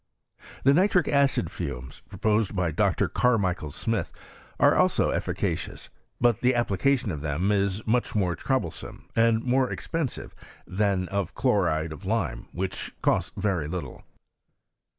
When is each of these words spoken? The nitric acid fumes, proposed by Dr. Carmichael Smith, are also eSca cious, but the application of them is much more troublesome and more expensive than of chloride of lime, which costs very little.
The 0.63 0.73
nitric 0.73 1.07
acid 1.07 1.51
fumes, 1.51 2.01
proposed 2.09 2.55
by 2.55 2.71
Dr. 2.71 3.07
Carmichael 3.07 3.69
Smith, 3.69 4.11
are 4.59 4.75
also 4.75 5.11
eSca 5.11 5.55
cious, 5.55 5.89
but 6.19 6.39
the 6.39 6.55
application 6.55 7.11
of 7.11 7.21
them 7.21 7.51
is 7.51 7.85
much 7.85 8.15
more 8.15 8.35
troublesome 8.35 9.09
and 9.15 9.43
more 9.43 9.71
expensive 9.71 10.33
than 10.65 11.07
of 11.09 11.35
chloride 11.35 11.91
of 11.93 12.03
lime, 12.03 12.47
which 12.51 12.95
costs 13.03 13.31
very 13.37 13.67
little. 13.67 14.01